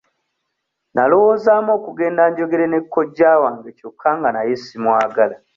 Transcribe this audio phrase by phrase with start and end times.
[0.93, 5.35] Nalowoozaamu okugenda njogere ne kojja wange kyokka nga naye simwagala.